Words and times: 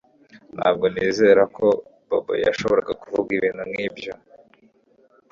Ntabwo 0.55 0.85
nizera 0.93 1.43
ko 1.55 1.65
Bobo 2.07 2.33
yashoboraga 2.45 2.93
kuvuga 3.01 3.29
ibintu 3.37 3.63
nkibyo 3.71 4.13